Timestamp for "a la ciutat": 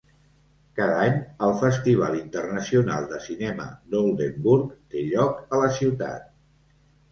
5.55-6.29